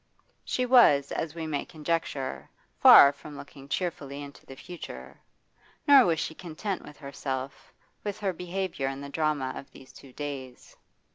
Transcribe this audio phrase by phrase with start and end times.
[0.43, 5.19] She F was, as we may conjecture, far from looking cheerfully into the future.
[5.87, 7.71] Nor was she content with herself,
[8.03, 10.75] with her behaviour in the drama of these two days.